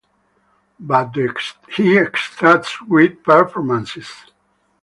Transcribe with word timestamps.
But, 0.79 1.15
he 1.75 1.95
extracts 1.95 2.75
great 2.89 3.21
performances. 3.21 4.11